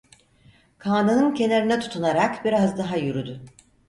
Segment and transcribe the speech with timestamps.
[0.77, 3.41] Kağnının kenarına tutunarak biraz daha yürüdü.